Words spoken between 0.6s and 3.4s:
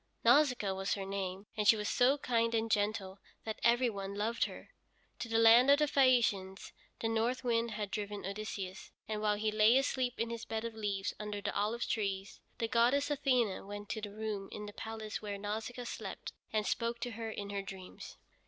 was her name, and she was so kind and gentle